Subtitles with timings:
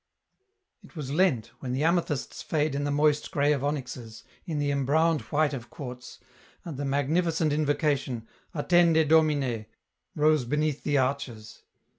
[0.83, 4.71] It was Lent, when the amethysts fade in the moist grey of onyxes, in the
[4.71, 6.17] embrowned white of quartz,
[6.65, 9.67] and the magnificent invocation," Attende Domine,"
[10.15, 11.61] rose beneath the arches.